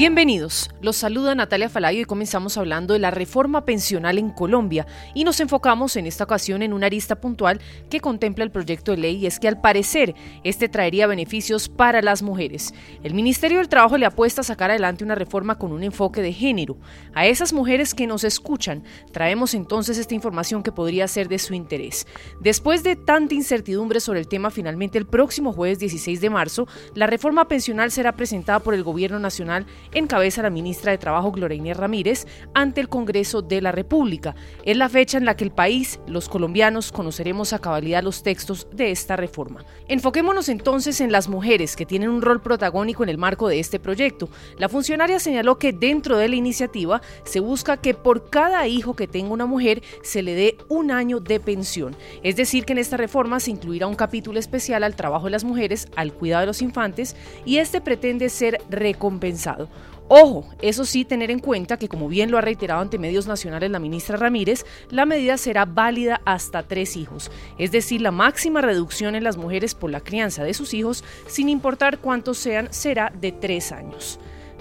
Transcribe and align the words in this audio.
Bienvenidos, 0.00 0.70
los 0.80 0.96
saluda 0.96 1.34
Natalia 1.34 1.68
Falayo 1.68 2.00
y 2.00 2.06
comenzamos 2.06 2.56
hablando 2.56 2.94
de 2.94 3.00
la 3.00 3.10
reforma 3.10 3.66
pensional 3.66 4.16
en 4.16 4.30
Colombia 4.30 4.86
y 5.12 5.24
nos 5.24 5.40
enfocamos 5.40 5.94
en 5.96 6.06
esta 6.06 6.24
ocasión 6.24 6.62
en 6.62 6.72
una 6.72 6.86
arista 6.86 7.20
puntual 7.20 7.60
que 7.90 8.00
contempla 8.00 8.42
el 8.42 8.50
proyecto 8.50 8.92
de 8.92 8.96
ley 8.96 9.16
y 9.16 9.26
es 9.26 9.38
que 9.38 9.46
al 9.46 9.60
parecer 9.60 10.14
este 10.42 10.70
traería 10.70 11.06
beneficios 11.06 11.68
para 11.68 12.00
las 12.00 12.22
mujeres. 12.22 12.72
El 13.02 13.12
Ministerio 13.12 13.58
del 13.58 13.68
Trabajo 13.68 13.98
le 13.98 14.06
apuesta 14.06 14.40
a 14.40 14.44
sacar 14.44 14.70
adelante 14.70 15.04
una 15.04 15.16
reforma 15.16 15.58
con 15.58 15.70
un 15.70 15.82
enfoque 15.82 16.22
de 16.22 16.32
género. 16.32 16.78
A 17.12 17.26
esas 17.26 17.52
mujeres 17.52 17.92
que 17.92 18.06
nos 18.06 18.24
escuchan, 18.24 18.84
traemos 19.12 19.52
entonces 19.52 19.98
esta 19.98 20.14
información 20.14 20.62
que 20.62 20.72
podría 20.72 21.08
ser 21.08 21.28
de 21.28 21.38
su 21.38 21.52
interés. 21.52 22.06
Después 22.40 22.82
de 22.82 22.96
tanta 22.96 23.34
incertidumbre 23.34 24.00
sobre 24.00 24.20
el 24.20 24.28
tema, 24.28 24.50
finalmente 24.50 24.96
el 24.96 25.06
próximo 25.06 25.52
jueves 25.52 25.78
16 25.78 26.22
de 26.22 26.30
marzo, 26.30 26.66
la 26.94 27.06
reforma 27.06 27.48
pensional 27.48 27.90
será 27.90 28.12
presentada 28.12 28.60
por 28.60 28.72
el 28.72 28.82
Gobierno 28.82 29.18
Nacional 29.18 29.66
encabeza 29.92 30.42
la 30.42 30.50
ministra 30.50 30.92
de 30.92 30.98
Trabajo 30.98 31.32
Gloria 31.32 31.74
Ramírez 31.74 32.26
ante 32.54 32.80
el 32.80 32.88
Congreso 32.88 33.42
de 33.42 33.60
la 33.60 33.72
República. 33.72 34.34
Es 34.64 34.76
la 34.76 34.88
fecha 34.88 35.18
en 35.18 35.24
la 35.24 35.36
que 35.36 35.44
el 35.44 35.50
país, 35.50 36.00
los 36.06 36.28
colombianos, 36.28 36.92
conoceremos 36.92 37.52
a 37.52 37.58
cabalidad 37.58 38.02
los 38.02 38.22
textos 38.22 38.68
de 38.72 38.90
esta 38.90 39.16
reforma. 39.16 39.64
Enfoquémonos 39.88 40.48
entonces 40.48 41.00
en 41.00 41.12
las 41.12 41.28
mujeres 41.28 41.76
que 41.76 41.86
tienen 41.86 42.10
un 42.10 42.22
rol 42.22 42.40
protagónico 42.40 43.02
en 43.02 43.08
el 43.08 43.18
marco 43.18 43.48
de 43.48 43.60
este 43.60 43.78
proyecto. 43.80 44.28
La 44.58 44.68
funcionaria 44.68 45.18
señaló 45.18 45.58
que 45.58 45.72
dentro 45.72 46.16
de 46.16 46.28
la 46.28 46.36
iniciativa 46.36 47.02
se 47.24 47.40
busca 47.40 47.76
que 47.76 47.94
por 47.94 48.30
cada 48.30 48.66
hijo 48.66 48.94
que 48.94 49.08
tenga 49.08 49.32
una 49.32 49.46
mujer 49.46 49.82
se 50.02 50.22
le 50.22 50.34
dé 50.34 50.56
un 50.68 50.90
año 50.90 51.20
de 51.20 51.40
pensión. 51.40 51.96
Es 52.22 52.36
decir, 52.36 52.64
que 52.64 52.72
en 52.72 52.78
esta 52.78 52.96
reforma 52.96 53.40
se 53.40 53.50
incluirá 53.50 53.86
un 53.86 53.94
capítulo 53.94 54.38
especial 54.38 54.84
al 54.84 54.96
trabajo 54.96 55.26
de 55.26 55.32
las 55.32 55.44
mujeres, 55.44 55.88
al 55.96 56.12
cuidado 56.12 56.40
de 56.40 56.46
los 56.46 56.62
infantes, 56.62 57.16
y 57.44 57.58
este 57.58 57.80
pretende 57.80 58.28
ser 58.28 58.58
recompensado. 58.70 59.68
Ojo, 60.12 60.44
eso 60.60 60.84
sí, 60.84 61.04
tener 61.04 61.30
en 61.30 61.38
cuenta 61.38 61.76
que 61.76 61.88
como 61.88 62.08
bien 62.08 62.32
lo 62.32 62.38
ha 62.38 62.40
reiterado 62.40 62.80
ante 62.80 62.98
medios 62.98 63.28
nacionales 63.28 63.70
la 63.70 63.78
ministra 63.78 64.16
Ramírez, 64.16 64.66
la 64.90 65.06
medida 65.06 65.38
será 65.38 65.66
válida 65.66 66.20
hasta 66.24 66.64
tres 66.64 66.96
hijos, 66.96 67.30
es 67.58 67.70
decir, 67.70 68.00
la 68.00 68.10
máxima 68.10 68.60
reducción 68.60 69.14
en 69.14 69.22
las 69.22 69.36
mujeres 69.36 69.76
por 69.76 69.88
la 69.88 70.00
crianza 70.00 70.42
de 70.42 70.52
sus 70.52 70.74
hijos, 70.74 71.04
sin 71.28 71.48
importar 71.48 71.98
cuántos 71.98 72.38
sean, 72.38 72.72
será 72.72 73.12
de 73.20 73.30
tres 73.30 73.70
años. 73.70 74.18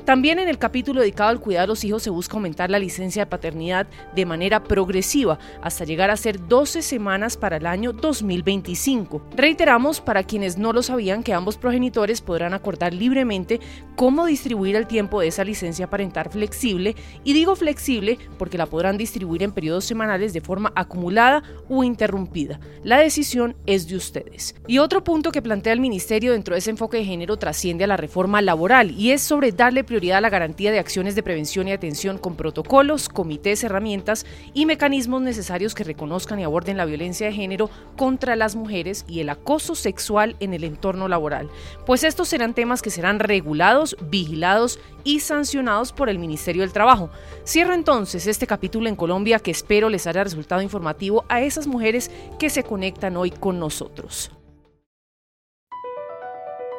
También 0.09 0.39
en 0.39 0.49
el 0.49 0.57
capítulo 0.57 1.01
dedicado 1.01 1.29
al 1.29 1.39
cuidado 1.39 1.65
de 1.65 1.67
los 1.67 1.83
hijos 1.83 2.01
se 2.01 2.09
busca 2.09 2.33
aumentar 2.33 2.71
la 2.71 2.79
licencia 2.79 3.21
de 3.21 3.29
paternidad 3.29 3.85
de 4.15 4.25
manera 4.25 4.63
progresiva 4.63 5.37
hasta 5.61 5.85
llegar 5.85 6.09
a 6.09 6.17
ser 6.17 6.47
12 6.47 6.81
semanas 6.81 7.37
para 7.37 7.57
el 7.57 7.67
año 7.67 7.93
2025. 7.93 9.21
Reiteramos 9.35 10.01
para 10.01 10.23
quienes 10.23 10.57
no 10.57 10.73
lo 10.73 10.81
sabían 10.81 11.21
que 11.21 11.35
ambos 11.35 11.57
progenitores 11.57 12.21
podrán 12.21 12.55
acordar 12.55 12.91
libremente 12.91 13.59
cómo 13.95 14.25
distribuir 14.25 14.75
el 14.75 14.87
tiempo 14.87 15.21
de 15.21 15.27
esa 15.27 15.43
licencia 15.43 15.91
parental 15.91 16.31
flexible 16.31 16.95
y 17.23 17.33
digo 17.33 17.55
flexible 17.55 18.17
porque 18.39 18.57
la 18.57 18.65
podrán 18.65 18.97
distribuir 18.97 19.43
en 19.43 19.51
periodos 19.51 19.85
semanales 19.85 20.33
de 20.33 20.41
forma 20.41 20.73
acumulada 20.75 21.43
o 21.67 21.83
interrumpida. 21.83 22.59
La 22.81 22.97
decisión 22.97 23.55
es 23.67 23.87
de 23.87 23.97
ustedes. 23.97 24.55
Y 24.65 24.79
otro 24.79 25.03
punto 25.03 25.31
que 25.31 25.43
plantea 25.43 25.73
el 25.73 25.79
ministerio 25.81 26.31
dentro 26.31 26.55
de 26.55 26.59
ese 26.59 26.71
enfoque 26.71 26.97
de 26.97 27.05
género 27.05 27.37
trasciende 27.37 27.83
a 27.83 27.87
la 27.87 27.97
reforma 27.97 28.41
laboral 28.41 28.89
y 28.89 29.11
es 29.11 29.21
sobre 29.21 29.51
darle 29.51 29.83
prioridad 29.83 29.98
la 29.99 30.29
garantía 30.29 30.71
de 30.71 30.79
acciones 30.79 31.13
de 31.13 31.23
prevención 31.23 31.67
y 31.67 31.73
atención 31.73 32.17
con 32.17 32.35
protocolos, 32.35 33.09
comités, 33.09 33.63
herramientas 33.63 34.25
y 34.53 34.65
mecanismos 34.65 35.21
necesarios 35.21 35.75
que 35.75 35.83
reconozcan 35.83 36.39
y 36.39 36.45
aborden 36.45 36.77
la 36.77 36.85
violencia 36.85 37.27
de 37.27 37.33
género 37.33 37.69
contra 37.97 38.37
las 38.37 38.55
mujeres 38.55 39.03
y 39.09 39.19
el 39.19 39.29
acoso 39.29 39.75
sexual 39.75 40.37
en 40.39 40.53
el 40.53 40.63
entorno 40.63 41.09
laboral, 41.09 41.49
pues 41.85 42.03
estos 42.05 42.29
serán 42.29 42.53
temas 42.53 42.81
que 42.81 42.91
serán 42.91 43.19
regulados, 43.19 43.97
vigilados 44.09 44.79
y 45.03 45.19
sancionados 45.19 45.91
por 45.91 46.09
el 46.09 46.17
Ministerio 46.17 46.61
del 46.61 46.71
Trabajo. 46.71 47.09
Cierro 47.45 47.73
entonces 47.73 48.25
este 48.25 48.47
capítulo 48.47 48.87
en 48.87 48.95
Colombia 48.95 49.39
que 49.39 49.51
espero 49.51 49.89
les 49.89 50.07
haya 50.07 50.23
resultado 50.23 50.61
informativo 50.61 51.25
a 51.27 51.41
esas 51.41 51.67
mujeres 51.67 52.09
que 52.39 52.49
se 52.49 52.63
conectan 52.63 53.17
hoy 53.17 53.31
con 53.31 53.59
nosotros. 53.59 54.31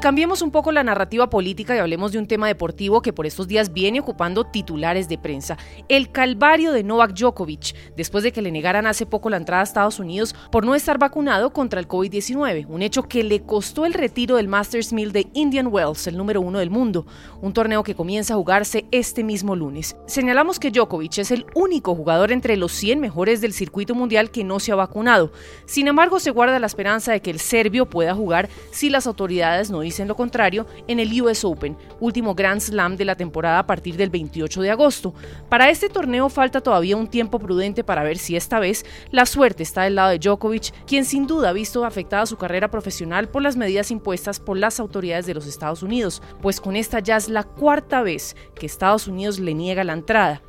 Cambiemos 0.00 0.40
un 0.40 0.50
poco 0.50 0.72
la 0.72 0.82
narrativa 0.82 1.28
política 1.28 1.76
y 1.76 1.78
hablemos 1.78 2.12
de 2.12 2.18
un 2.18 2.26
tema 2.26 2.46
deportivo 2.46 3.02
que 3.02 3.12
por 3.12 3.26
estos 3.26 3.46
días 3.46 3.74
viene 3.74 4.00
ocupando 4.00 4.44
titulares 4.44 5.06
de 5.06 5.18
prensa. 5.18 5.58
El 5.86 6.10
calvario 6.10 6.72
de 6.72 6.82
Novak 6.82 7.12
Djokovic, 7.12 7.94
después 7.94 8.24
de 8.24 8.32
que 8.32 8.40
le 8.40 8.50
negaran 8.50 8.86
hace 8.86 9.04
poco 9.04 9.28
la 9.28 9.36
entrada 9.36 9.60
a 9.60 9.64
Estados 9.64 9.98
Unidos 9.98 10.34
por 10.50 10.64
no 10.64 10.74
estar 10.74 10.98
vacunado 10.98 11.52
contra 11.52 11.78
el 11.78 11.88
COVID-19, 11.88 12.66
un 12.68 12.80
hecho 12.80 13.02
que 13.02 13.22
le 13.22 13.42
costó 13.42 13.84
el 13.84 13.92
retiro 13.92 14.36
del 14.36 14.48
Masters 14.48 14.94
Mill 14.94 15.12
de 15.12 15.28
Indian 15.34 15.66
Wells, 15.66 16.06
el 16.06 16.16
número 16.16 16.40
uno 16.40 16.58
del 16.58 16.70
mundo, 16.70 17.06
un 17.42 17.52
torneo 17.52 17.82
que 17.82 17.94
comienza 17.94 18.32
a 18.32 18.38
jugarse 18.38 18.86
este 18.92 19.22
mismo 19.22 19.56
lunes. 19.56 19.96
Señalamos 20.06 20.58
que 20.58 20.70
Djokovic 20.70 21.18
es 21.18 21.30
el 21.30 21.44
único 21.54 21.94
jugador 21.94 22.32
entre 22.32 22.56
los 22.56 22.72
100 22.72 22.98
mejores 22.98 23.42
del 23.42 23.52
circuito 23.52 23.94
mundial 23.94 24.30
que 24.30 24.42
no 24.42 24.58
se 24.58 24.72
ha 24.72 24.76
vacunado. 24.76 25.32
Sin 25.66 25.86
embargo, 25.86 26.18
se 26.18 26.30
guarda 26.30 26.58
la 26.58 26.66
esperanza 26.66 27.12
de 27.12 27.20
que 27.20 27.30
el 27.30 27.40
serbio 27.40 27.90
pueda 27.90 28.14
jugar 28.14 28.48
si 28.70 28.88
las 28.88 29.06
autoridades 29.06 29.70
no 29.70 29.81
dicen 29.82 30.08
lo 30.08 30.16
contrario 30.16 30.66
en 30.88 30.98
el 30.98 31.20
US 31.20 31.44
Open, 31.44 31.76
último 32.00 32.34
Grand 32.34 32.60
Slam 32.60 32.96
de 32.96 33.04
la 33.04 33.16
temporada 33.16 33.58
a 33.58 33.66
partir 33.66 33.96
del 33.96 34.10
28 34.10 34.62
de 34.62 34.70
agosto. 34.70 35.14
Para 35.48 35.70
este 35.70 35.88
torneo 35.88 36.28
falta 36.28 36.60
todavía 36.60 36.96
un 36.96 37.06
tiempo 37.06 37.38
prudente 37.38 37.84
para 37.84 38.02
ver 38.02 38.18
si 38.18 38.36
esta 38.36 38.58
vez 38.58 38.84
la 39.10 39.26
suerte 39.26 39.62
está 39.62 39.82
del 39.82 39.96
lado 39.96 40.10
de 40.10 40.18
Djokovic, 40.18 40.72
quien 40.86 41.04
sin 41.04 41.26
duda 41.26 41.50
ha 41.50 41.52
visto 41.52 41.84
afectada 41.84 42.26
su 42.26 42.36
carrera 42.36 42.70
profesional 42.70 43.28
por 43.28 43.42
las 43.42 43.56
medidas 43.56 43.90
impuestas 43.90 44.40
por 44.40 44.56
las 44.56 44.80
autoridades 44.80 45.26
de 45.26 45.34
los 45.34 45.46
Estados 45.46 45.82
Unidos, 45.82 46.22
pues 46.40 46.60
con 46.60 46.76
esta 46.76 47.00
ya 47.00 47.16
es 47.16 47.28
la 47.28 47.42
cuarta 47.42 48.02
vez 48.02 48.36
que 48.54 48.66
Estados 48.66 49.08
Unidos 49.08 49.38
le 49.38 49.54
niega 49.54 49.84
la 49.84 49.92
entrada. 49.92 50.42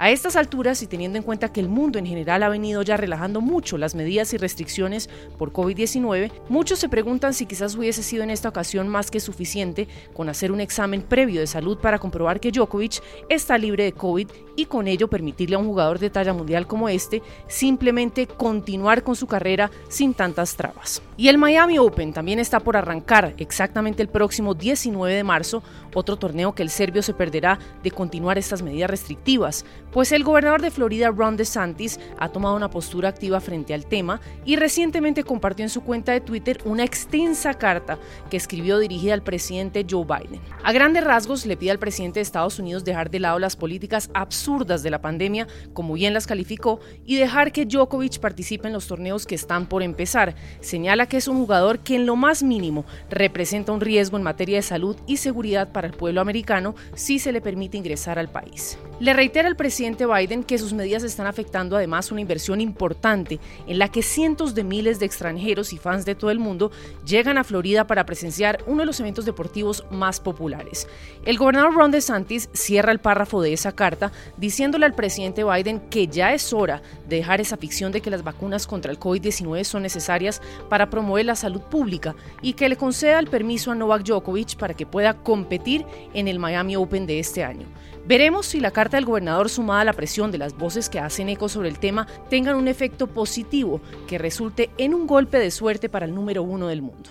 A 0.00 0.12
estas 0.12 0.36
alturas 0.36 0.80
y 0.84 0.86
teniendo 0.86 1.18
en 1.18 1.24
cuenta 1.24 1.52
que 1.52 1.58
el 1.58 1.68
mundo 1.68 1.98
en 1.98 2.06
general 2.06 2.44
ha 2.44 2.48
venido 2.48 2.82
ya 2.82 2.96
relajando 2.96 3.40
mucho 3.40 3.76
las 3.78 3.96
medidas 3.96 4.32
y 4.32 4.36
restricciones 4.36 5.10
por 5.36 5.52
COVID-19, 5.52 6.30
muchos 6.48 6.78
se 6.78 6.88
preguntan 6.88 7.34
si 7.34 7.46
quizás 7.46 7.74
hubiese 7.74 8.04
sido 8.04 8.22
en 8.22 8.30
esta 8.30 8.48
ocasión 8.48 8.86
más 8.86 9.10
que 9.10 9.18
suficiente 9.18 9.88
con 10.14 10.28
hacer 10.28 10.52
un 10.52 10.60
examen 10.60 11.02
previo 11.02 11.40
de 11.40 11.48
salud 11.48 11.78
para 11.78 11.98
comprobar 11.98 12.38
que 12.38 12.52
Djokovic 12.52 13.02
está 13.28 13.58
libre 13.58 13.82
de 13.82 13.92
COVID 13.92 14.28
y 14.54 14.66
con 14.66 14.86
ello 14.86 15.08
permitirle 15.08 15.56
a 15.56 15.58
un 15.58 15.66
jugador 15.66 15.98
de 15.98 16.10
talla 16.10 16.32
mundial 16.32 16.68
como 16.68 16.88
este 16.88 17.20
simplemente 17.48 18.28
continuar 18.28 19.02
con 19.02 19.16
su 19.16 19.26
carrera 19.26 19.68
sin 19.88 20.14
tantas 20.14 20.54
trabas. 20.54 21.02
Y 21.16 21.26
el 21.26 21.38
Miami 21.38 21.78
Open 21.78 22.12
también 22.12 22.38
está 22.38 22.60
por 22.60 22.76
arrancar 22.76 23.34
exactamente 23.38 24.00
el 24.02 24.08
próximo 24.08 24.54
19 24.54 25.12
de 25.12 25.24
marzo, 25.24 25.64
otro 25.92 26.16
torneo 26.16 26.54
que 26.54 26.62
el 26.62 26.70
serbio 26.70 27.02
se 27.02 27.14
perderá 27.14 27.58
de 27.82 27.90
continuar 27.90 28.38
estas 28.38 28.62
medidas 28.62 28.90
restrictivas 28.90 29.64
pues 29.92 30.12
el 30.12 30.24
gobernador 30.24 30.62
de 30.62 30.70
Florida, 30.70 31.10
Ron 31.10 31.36
DeSantis, 31.36 31.98
ha 32.18 32.28
tomado 32.28 32.56
una 32.56 32.70
postura 32.70 33.08
activa 33.08 33.40
frente 33.40 33.74
al 33.74 33.86
tema 33.86 34.20
y 34.44 34.56
recientemente 34.56 35.24
compartió 35.24 35.64
en 35.64 35.70
su 35.70 35.82
cuenta 35.82 36.12
de 36.12 36.20
Twitter 36.20 36.58
una 36.64 36.84
extensa 36.84 37.54
carta 37.54 37.98
que 38.30 38.36
escribió 38.36 38.78
dirigida 38.78 39.14
al 39.14 39.22
presidente 39.22 39.86
Joe 39.88 40.04
Biden. 40.04 40.40
A 40.62 40.72
grandes 40.72 41.04
rasgos 41.04 41.46
le 41.46 41.56
pide 41.56 41.70
al 41.70 41.78
presidente 41.78 42.18
de 42.18 42.22
Estados 42.22 42.58
Unidos 42.58 42.84
dejar 42.84 43.10
de 43.10 43.20
lado 43.20 43.38
las 43.38 43.56
políticas 43.56 44.10
absurdas 44.14 44.82
de 44.82 44.90
la 44.90 45.00
pandemia, 45.00 45.46
como 45.72 45.94
bien 45.94 46.14
las 46.14 46.26
calificó, 46.26 46.80
y 47.04 47.16
dejar 47.16 47.52
que 47.52 47.66
Djokovic 47.66 48.18
participe 48.20 48.68
en 48.68 48.74
los 48.74 48.86
torneos 48.86 49.26
que 49.26 49.34
están 49.34 49.66
por 49.66 49.82
empezar. 49.82 50.34
Señala 50.60 51.06
que 51.06 51.16
es 51.16 51.28
un 51.28 51.38
jugador 51.38 51.80
que 51.80 51.96
en 51.96 52.06
lo 52.06 52.16
más 52.16 52.42
mínimo 52.42 52.84
representa 53.10 53.72
un 53.72 53.80
riesgo 53.80 54.16
en 54.16 54.22
materia 54.22 54.56
de 54.56 54.62
salud 54.62 54.96
y 55.06 55.16
seguridad 55.16 55.72
para 55.72 55.86
el 55.86 55.94
pueblo 55.94 56.20
americano 56.20 56.74
si 56.94 57.18
se 57.18 57.32
le 57.32 57.40
permite 57.40 57.76
ingresar 57.76 58.18
al 58.18 58.28
país. 58.28 58.78
Le 59.00 59.12
reitera 59.12 59.46
al 59.46 59.54
presidente 59.54 60.06
Biden 60.06 60.42
que 60.42 60.58
sus 60.58 60.72
medidas 60.72 61.04
están 61.04 61.28
afectando 61.28 61.76
además 61.76 62.10
una 62.10 62.20
inversión 62.20 62.60
importante 62.60 63.38
en 63.68 63.78
la 63.78 63.92
que 63.92 64.02
cientos 64.02 64.56
de 64.56 64.64
miles 64.64 64.98
de 64.98 65.06
extranjeros 65.06 65.72
y 65.72 65.78
fans 65.78 66.04
de 66.04 66.16
todo 66.16 66.32
el 66.32 66.40
mundo 66.40 66.72
llegan 67.06 67.38
a 67.38 67.44
Florida 67.44 67.86
para 67.86 68.04
presenciar 68.04 68.58
uno 68.66 68.80
de 68.80 68.86
los 68.86 68.98
eventos 68.98 69.24
deportivos 69.24 69.84
más 69.92 70.18
populares. 70.18 70.88
El 71.24 71.38
gobernador 71.38 71.74
Ron 71.74 71.92
DeSantis 71.92 72.50
cierra 72.52 72.90
el 72.90 72.98
párrafo 72.98 73.40
de 73.40 73.52
esa 73.52 73.70
carta 73.70 74.10
diciéndole 74.36 74.84
al 74.84 74.96
presidente 74.96 75.44
Biden 75.44 75.78
que 75.90 76.08
ya 76.08 76.34
es 76.34 76.52
hora 76.52 76.82
de 77.06 77.18
dejar 77.18 77.40
esa 77.40 77.56
ficción 77.56 77.92
de 77.92 78.00
que 78.00 78.10
las 78.10 78.24
vacunas 78.24 78.66
contra 78.66 78.90
el 78.90 78.98
COVID-19 78.98 79.62
son 79.62 79.82
necesarias 79.82 80.42
para 80.68 80.90
promover 80.90 81.24
la 81.24 81.36
salud 81.36 81.60
pública 81.60 82.16
y 82.42 82.54
que 82.54 82.68
le 82.68 82.74
conceda 82.74 83.20
el 83.20 83.28
permiso 83.28 83.70
a 83.70 83.76
Novak 83.76 84.02
Djokovic 84.02 84.56
para 84.56 84.74
que 84.74 84.86
pueda 84.86 85.14
competir 85.14 85.86
en 86.14 86.26
el 86.26 86.40
Miami 86.40 86.74
Open 86.74 87.06
de 87.06 87.20
este 87.20 87.44
año. 87.44 87.68
Veremos 88.08 88.46
si 88.46 88.58
la 88.58 88.70
carta 88.70 88.87
del 88.96 89.04
gobernador 89.04 89.48
sumada 89.48 89.82
a 89.82 89.84
la 89.84 89.92
presión 89.92 90.30
de 90.30 90.38
las 90.38 90.56
voces 90.56 90.88
que 90.88 90.98
hacen 90.98 91.28
eco 91.28 91.48
sobre 91.48 91.68
el 91.68 91.78
tema 91.78 92.06
tengan 92.30 92.56
un 92.56 92.68
efecto 92.68 93.06
positivo 93.06 93.80
que 94.06 94.18
resulte 94.18 94.70
en 94.78 94.94
un 94.94 95.06
golpe 95.06 95.38
de 95.38 95.50
suerte 95.50 95.88
para 95.88 96.06
el 96.06 96.14
número 96.14 96.42
uno 96.42 96.68
del 96.68 96.82
mundo. 96.82 97.10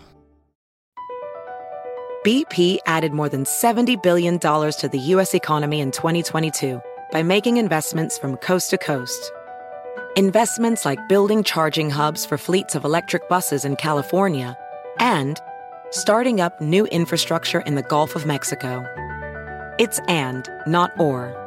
BP 2.24 2.80
added 2.86 3.14
more 3.14 3.30
than 3.30 3.46
$70 3.46 4.04
billion 4.04 4.38
to 4.38 4.90
the 4.92 5.00
U.S. 5.16 5.34
economy 5.34 5.80
in 5.80 5.92
2022 5.92 6.82
by 7.12 7.24
making 7.24 7.56
investments 7.56 8.18
from 8.18 8.36
coast 8.38 8.70
to 8.72 8.78
coast. 8.78 9.32
Investments 10.18 10.84
like 10.84 11.08
building 11.08 11.42
charging 11.42 11.90
hubs 11.90 12.26
for 12.26 12.38
fleets 12.38 12.76
of 12.76 12.84
electric 12.84 13.30
buses 13.30 13.64
in 13.64 13.78
California 13.78 14.58
and 15.00 15.40
starting 15.92 16.42
up 16.42 16.60
new 16.60 16.86
infrastructure 16.88 17.62
in 17.62 17.76
the 17.76 17.84
Gulf 17.84 18.16
of 18.16 18.26
Mexico. 18.26 18.84
It's 19.80 20.00
and, 20.10 20.50
not 20.66 20.92
or. 21.00 21.47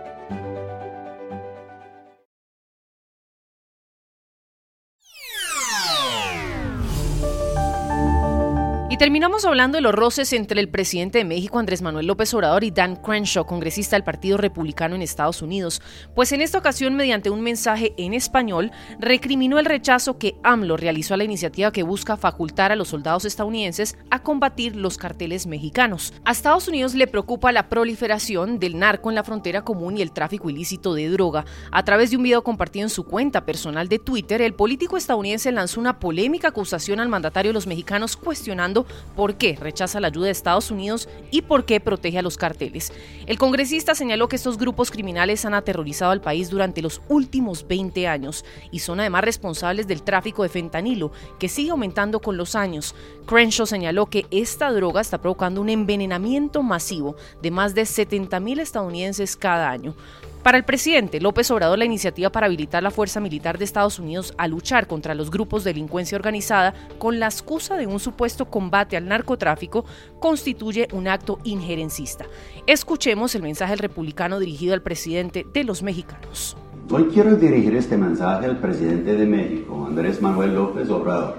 Terminamos 8.97 9.45
hablando 9.45 9.77
de 9.77 9.81
los 9.81 9.95
roces 9.95 10.33
entre 10.33 10.59
el 10.59 10.67
presidente 10.67 11.19
de 11.19 11.23
México, 11.23 11.59
Andrés 11.59 11.81
Manuel 11.81 12.07
López 12.07 12.33
Obrador, 12.33 12.65
y 12.65 12.71
Dan 12.71 12.97
Crenshaw, 12.97 13.45
congresista 13.45 13.95
del 13.95 14.03
Partido 14.03 14.37
Republicano 14.37 14.95
en 14.95 15.01
Estados 15.01 15.41
Unidos, 15.41 15.81
pues 16.13 16.33
en 16.33 16.41
esta 16.41 16.57
ocasión, 16.57 16.95
mediante 16.95 17.29
un 17.29 17.41
mensaje 17.41 17.93
en 17.97 18.13
español, 18.13 18.71
recriminó 18.99 19.59
el 19.59 19.65
rechazo 19.65 20.17
que 20.17 20.35
AMLO 20.43 20.75
realizó 20.75 21.13
a 21.13 21.17
la 21.17 21.23
iniciativa 21.23 21.71
que 21.71 21.83
busca 21.83 22.17
facultar 22.17 22.73
a 22.73 22.75
los 22.75 22.89
soldados 22.89 23.23
estadounidenses 23.23 23.97
a 24.09 24.23
combatir 24.23 24.75
los 24.75 24.97
carteles 24.97 25.47
mexicanos. 25.47 26.13
A 26.25 26.31
Estados 26.31 26.67
Unidos 26.67 26.93
le 26.93 27.07
preocupa 27.07 27.53
la 27.53 27.69
proliferación 27.69 28.59
del 28.59 28.77
narco 28.77 29.09
en 29.09 29.15
la 29.15 29.23
frontera 29.23 29.63
común 29.63 29.97
y 29.97 30.01
el 30.01 30.11
tráfico 30.11 30.49
ilícito 30.49 30.93
de 30.93 31.07
droga. 31.07 31.45
A 31.71 31.85
través 31.85 32.11
de 32.11 32.17
un 32.17 32.23
video 32.23 32.43
compartido 32.43 32.83
en 32.83 32.89
su 32.89 33.05
cuenta 33.05 33.45
personal 33.45 33.87
de 33.87 33.99
Twitter, 33.99 34.41
el 34.41 34.53
político 34.53 34.97
estadounidense 34.97 35.51
lanzó 35.53 35.79
una 35.79 35.99
polémica 35.99 36.49
acusación 36.49 36.99
al 36.99 37.07
mandatario 37.07 37.51
de 37.51 37.53
los 37.53 37.67
mexicanos 37.67 38.17
cuestionando 38.17 38.80
por 39.15 39.35
qué 39.35 39.57
rechaza 39.59 39.99
la 39.99 40.07
ayuda 40.07 40.25
de 40.25 40.31
Estados 40.31 40.71
Unidos 40.71 41.09
y 41.31 41.41
por 41.41 41.65
qué 41.65 41.79
protege 41.79 42.19
a 42.19 42.21
los 42.21 42.37
carteles. 42.37 42.91
El 43.25 43.37
congresista 43.37 43.95
señaló 43.95 44.27
que 44.27 44.35
estos 44.35 44.57
grupos 44.57 44.91
criminales 44.91 45.45
han 45.45 45.53
aterrorizado 45.53 46.11
al 46.11 46.21
país 46.21 46.49
durante 46.49 46.81
los 46.81 47.01
últimos 47.09 47.67
20 47.67 48.07
años 48.07 48.45
y 48.71 48.79
son 48.79 48.99
además 48.99 49.23
responsables 49.23 49.87
del 49.87 50.03
tráfico 50.03 50.43
de 50.43 50.49
fentanilo, 50.49 51.11
que 51.39 51.49
sigue 51.49 51.71
aumentando 51.71 52.19
con 52.19 52.37
los 52.37 52.55
años. 52.55 52.95
Crenshaw 53.25 53.65
señaló 53.65 54.07
que 54.07 54.25
esta 54.31 54.71
droga 54.71 55.01
está 55.01 55.19
provocando 55.19 55.61
un 55.61 55.69
envenenamiento 55.69 56.63
masivo 56.63 57.15
de 57.41 57.51
más 57.51 57.75
de 57.75 57.83
70.000 57.83 58.59
estadounidenses 58.59 59.35
cada 59.35 59.69
año. 59.69 59.95
Para 60.43 60.57
el 60.57 60.63
presidente 60.63 61.21
López 61.21 61.51
Obrador, 61.51 61.77
la 61.77 61.85
iniciativa 61.85 62.31
para 62.31 62.47
habilitar 62.47 62.81
la 62.81 62.89
Fuerza 62.89 63.19
Militar 63.19 63.59
de 63.59 63.63
Estados 63.63 63.99
Unidos 63.99 64.33
a 64.39 64.47
luchar 64.47 64.87
contra 64.87 65.13
los 65.13 65.29
grupos 65.29 65.63
de 65.63 65.69
delincuencia 65.69 66.15
organizada 66.15 66.73
con 66.97 67.19
la 67.19 67.27
excusa 67.27 67.77
de 67.77 67.85
un 67.85 67.99
supuesto 67.99 68.45
combate 68.45 68.97
al 68.97 69.07
narcotráfico 69.07 69.85
constituye 70.19 70.87
un 70.93 71.07
acto 71.07 71.37
injerencista. 71.43 72.25
Escuchemos 72.65 73.35
el 73.35 73.43
mensaje 73.43 73.73
del 73.73 73.79
republicano 73.79 74.39
dirigido 74.39 74.73
al 74.73 74.81
presidente 74.81 75.45
de 75.53 75.63
los 75.63 75.83
mexicanos. 75.83 76.57
Hoy 76.89 77.09
quiero 77.13 77.35
dirigir 77.35 77.75
este 77.75 77.95
mensaje 77.95 78.47
al 78.47 78.57
presidente 78.57 79.15
de 79.15 79.27
México, 79.27 79.85
Andrés 79.85 80.23
Manuel 80.23 80.55
López 80.55 80.89
Obrador. 80.89 81.35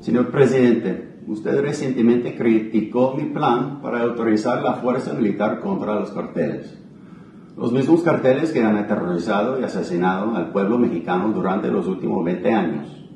Señor 0.00 0.32
presidente, 0.32 1.20
usted 1.28 1.60
recientemente 1.60 2.34
criticó 2.36 3.14
mi 3.14 3.26
plan 3.26 3.80
para 3.80 4.02
autorizar 4.02 4.60
la 4.60 4.74
fuerza 4.74 5.14
militar 5.14 5.60
contra 5.60 5.94
los 5.94 6.10
carteles. 6.10 6.81
Los 7.56 7.70
mismos 7.70 8.02
carteles 8.02 8.50
que 8.50 8.62
han 8.62 8.76
aterrorizado 8.76 9.60
y 9.60 9.64
asesinado 9.64 10.34
al 10.34 10.52
pueblo 10.52 10.78
mexicano 10.78 11.28
durante 11.28 11.68
los 11.68 11.86
últimos 11.86 12.24
20 12.24 12.50
años. 12.50 13.06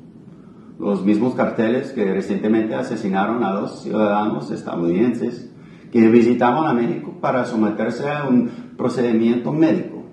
Los 0.77 1.03
mismos 1.03 1.33
carteles 1.33 1.91
que 1.91 2.13
recientemente 2.13 2.75
asesinaron 2.75 3.43
a 3.43 3.51
dos 3.53 3.81
ciudadanos 3.81 4.51
estadounidenses 4.51 5.51
que 5.91 6.07
visitaban 6.09 6.67
a 6.67 6.73
México 6.73 7.15
para 7.19 7.45
someterse 7.45 8.07
a 8.11 8.27
un 8.27 8.51
procedimiento 8.77 9.51
médico. 9.51 10.03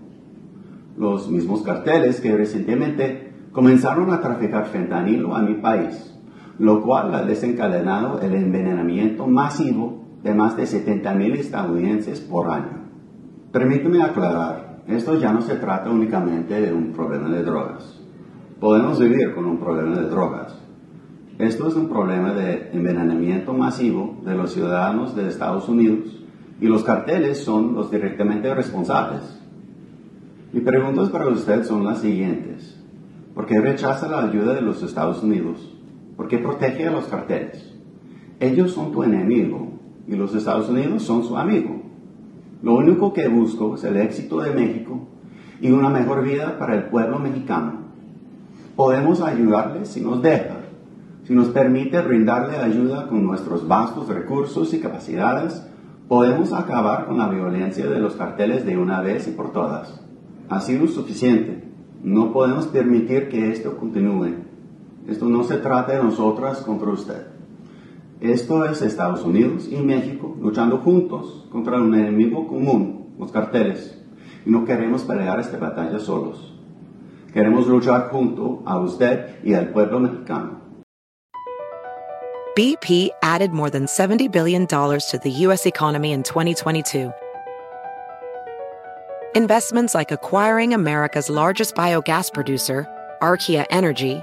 Los 0.97 1.31
mismos 1.31 1.61
carteles 1.61 2.21
que 2.23 2.35
recientemente 2.35 3.31
comenzaron 3.53 4.11
a 4.11 4.21
traficar 4.21 4.67
fentanilo 4.67 5.37
a 5.37 5.43
mi 5.43 5.57
país, 5.57 6.19
lo 6.59 6.83
cual 6.83 7.15
ha 7.15 7.23
desencadenado 7.25 8.21
el 8.23 8.35
envenenamiento 8.35 9.27
masivo 9.27 10.03
de 10.23 10.33
más 10.33 10.57
de 10.57 10.63
70.000 10.63 11.35
estadounidenses 11.35 12.21
por 12.21 12.51
año. 12.51 12.84
Permíteme 13.55 14.03
aclarar, 14.03 14.83
esto 14.89 15.17
ya 15.17 15.33
no 15.33 15.41
se 15.41 15.55
trata 15.55 15.89
únicamente 15.89 16.61
de 16.61 16.73
un 16.73 16.93
problema 16.93 17.29
de 17.29 17.45
drogas. 17.45 18.01
Podemos 18.59 18.99
vivir 18.99 19.33
con 19.33 19.45
un 19.45 19.59
problema 19.59 19.95
de 19.95 20.09
drogas. 20.09 20.59
Esto 21.39 21.69
es 21.69 21.77
un 21.77 21.89
problema 21.89 22.33
de 22.33 22.71
envenenamiento 22.73 23.53
masivo 23.53 24.21
de 24.25 24.35
los 24.35 24.53
ciudadanos 24.53 25.15
de 25.15 25.29
Estados 25.29 25.69
Unidos 25.69 26.21
y 26.61 26.67
los 26.67 26.83
carteles 26.83 27.45
son 27.45 27.77
los 27.77 27.93
directamente 27.93 28.53
responsables. 28.53 29.23
Mis 30.53 30.65
preguntas 30.65 31.11
para 31.11 31.29
usted 31.29 31.63
son 31.63 31.85
las 31.85 32.01
siguientes. 32.01 32.77
¿Por 33.37 33.47
qué 33.47 33.61
rechaza 33.61 34.09
la 34.09 34.25
ayuda 34.25 34.55
de 34.55 34.63
los 34.63 34.83
Estados 34.83 35.23
Unidos? 35.23 35.79
¿Por 36.17 36.27
qué 36.27 36.39
protege 36.39 36.89
a 36.89 36.91
los 36.91 37.05
carteles? 37.05 37.73
Ellos 38.41 38.73
son 38.73 38.91
tu 38.91 39.05
enemigo 39.05 39.69
y 40.09 40.17
los 40.17 40.35
Estados 40.35 40.69
Unidos 40.69 41.05
son 41.05 41.23
su 41.23 41.39
amigo. 41.39 41.84
Lo 42.65 42.77
único 42.77 43.13
que 43.13 43.29
busco 43.29 43.75
es 43.75 43.85
el 43.85 43.99
éxito 43.99 44.41
de 44.41 44.55
México 44.55 45.07
y 45.61 45.71
una 45.71 45.91
mejor 45.91 46.25
vida 46.25 46.59
para 46.59 46.75
el 46.75 46.85
pueblo 46.85 47.19
mexicano. 47.19 47.75
Podemos 48.75 49.21
ayudarle 49.21 49.85
si 49.85 50.01
nos 50.01 50.23
deja, 50.23 50.63
si 51.25 51.35
nos 51.35 51.49
permite 51.49 52.01
brindarle 52.01 52.57
ayuda 52.57 53.07
con 53.07 53.23
nuestros 53.23 53.69
vastos 53.69 54.09
recursos 54.09 54.73
y 54.73 54.81
capacidades, 54.81 55.63
podemos 56.09 56.55
acabar 56.55 57.05
con 57.05 57.19
la 57.19 57.29
violencia 57.29 57.87
de 57.87 58.01
los 58.01 58.15
carteles 58.17 58.65
de 58.65 58.79
una 58.79 59.03
vez 59.03 59.29
y 59.29 59.33
por 59.33 59.53
todas. 59.53 60.01
Ha 60.49 60.61
sido 60.63 60.87
suficiente. 60.87 61.65
No 62.03 62.33
podemos 62.33 62.67
permitir 62.69 63.29
que 63.29 63.53
esto 63.53 63.77
continúe. 63.77 64.37
Esto 65.07 65.27
no 65.27 65.45
se 65.45 65.59
trata 65.59 65.93
de 65.93 66.03
nosotras 66.03 66.63
contra 66.63 66.89
usted. 66.89 67.34
Esto 68.21 68.65
es 68.65 68.81
Estados 68.81 69.25
Unidos 69.25 69.69
y 69.71 69.77
México 69.77 70.37
luchando 70.41 70.79
juntos 70.79 71.47
contra 71.51 71.79
un 71.79 71.95
enemigo 71.95 72.47
común, 72.47 73.15
los 73.19 73.33
carteles. 73.33 74.01
Y 74.47 74.51
no 74.51 74.65
queremos 74.65 75.03
pelear 75.03 75.41
esta 75.41 75.59
batalla 75.59 75.99
solos. 75.99 76.55
Queremos 77.33 77.67
luchar 77.67 78.11
junto 78.11 78.63
a 78.65 78.79
usted 78.79 79.43
y 79.43 79.55
al 79.55 79.69
pueblo 79.71 80.01
mexicano. 80.01 80.61
BP 82.57 83.11
added 83.21 83.51
more 83.51 83.69
than 83.69 83.87
$70 83.87 84.31
billion 84.31 84.65
to 84.69 85.21
the 85.21 85.31
U.S. 85.47 85.67
economy 85.67 86.13
in 86.13 86.23
2022. 86.23 87.13
Investments 89.35 89.93
like 89.97 90.13
acquiring 90.13 90.73
America's 90.73 91.29
largest 91.29 91.75
biogas 91.75 92.33
producer, 92.33 92.87
Archaea 93.21 93.67
Energy, 93.71 94.23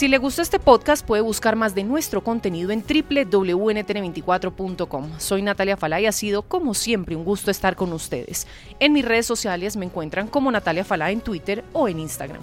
Si 0.00 0.08
le 0.08 0.16
gustó 0.16 0.40
este 0.40 0.58
podcast, 0.58 1.04
puede 1.04 1.20
buscar 1.20 1.56
más 1.56 1.74
de 1.74 1.84
nuestro 1.84 2.24
contenido 2.24 2.70
en 2.70 2.82
www.ntn24.com. 2.82 5.10
Soy 5.18 5.42
Natalia 5.42 5.76
Falá 5.76 6.00
y 6.00 6.06
ha 6.06 6.12
sido, 6.12 6.40
como 6.40 6.72
siempre, 6.72 7.16
un 7.16 7.22
gusto 7.22 7.50
estar 7.50 7.76
con 7.76 7.92
ustedes. 7.92 8.46
En 8.78 8.94
mis 8.94 9.04
redes 9.04 9.26
sociales 9.26 9.76
me 9.76 9.84
encuentran 9.84 10.28
como 10.28 10.50
Natalia 10.50 10.86
Falá 10.86 11.10
en 11.10 11.20
Twitter 11.20 11.64
o 11.74 11.86
en 11.86 11.98
Instagram. 11.98 12.40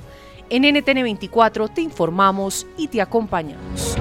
En 0.51 0.65
NTN24 0.65 1.73
te 1.73 1.81
informamos 1.81 2.67
y 2.77 2.89
te 2.89 3.01
acompañamos. 3.01 3.97